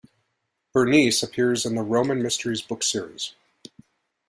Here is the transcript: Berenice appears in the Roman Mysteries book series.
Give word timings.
Berenice 0.73 1.21
appears 1.21 1.63
in 1.63 1.75
the 1.75 1.83
Roman 1.83 2.23
Mysteries 2.23 2.63
book 2.63 2.81
series. 2.81 3.35